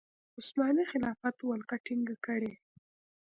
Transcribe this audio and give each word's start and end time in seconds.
عثماني 0.37 0.83
خلافت 0.91 1.37
ولکه 1.43 1.75
ټینګه 1.85 2.15
کړي. 2.25 2.53